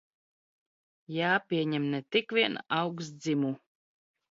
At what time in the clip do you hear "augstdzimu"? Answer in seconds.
2.81-3.53